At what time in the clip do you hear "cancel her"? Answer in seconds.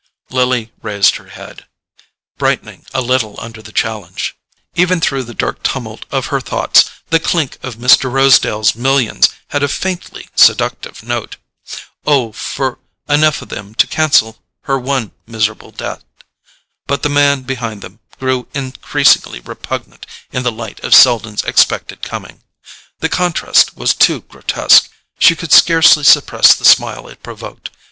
13.85-14.79